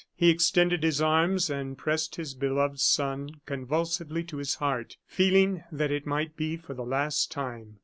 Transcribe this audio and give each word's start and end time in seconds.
He 0.15 0.31
extended 0.31 0.81
his 0.81 0.99
arms, 0.99 1.47
and 1.47 1.77
pressed 1.77 2.15
his 2.15 2.33
beloved 2.33 2.79
son 2.79 3.39
convulsively 3.45 4.23
to 4.23 4.37
his 4.37 4.55
heart, 4.55 4.97
feeling 5.05 5.63
that 5.71 5.91
it 5.91 6.07
might 6.07 6.35
be 6.35 6.57
for 6.57 6.73
the 6.73 6.81
last 6.81 7.29
time. 7.31 7.77